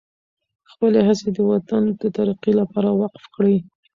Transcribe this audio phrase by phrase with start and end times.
[0.71, 3.57] خپلې هڅې د وطن د ترقۍ لپاره وقف کړئ.